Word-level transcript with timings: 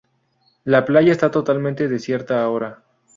La 0.63 0.83
playa 0.83 1.11
está 1.11 1.29
totalmente 1.29 1.87
desierta 1.87 2.41
ahora. 2.41 2.81